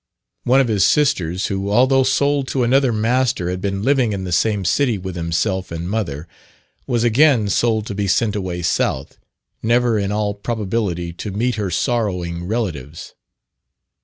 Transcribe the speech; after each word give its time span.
One 0.45 0.59
of 0.61 0.67
his 0.67 0.83
sisters 0.83 1.45
who, 1.45 1.69
although 1.71 2.01
sold 2.01 2.47
to 2.47 2.63
another 2.63 2.91
master 2.91 3.51
had 3.51 3.61
been 3.61 3.83
living 3.83 4.13
in 4.13 4.23
the 4.23 4.31
same 4.31 4.65
city 4.65 4.97
with 4.97 5.15
himself 5.15 5.71
and 5.71 5.87
mother, 5.87 6.27
was 6.87 7.03
again 7.03 7.49
sold 7.49 7.85
to 7.85 7.93
be 7.93 8.07
sent 8.07 8.35
away 8.35 8.63
south, 8.63 9.19
never 9.61 9.99
in 9.99 10.11
all 10.11 10.33
probability 10.33 11.13
to 11.13 11.29
meet 11.31 11.53
her 11.53 11.69
sorrowing 11.69 12.45
relatives. 12.45 13.13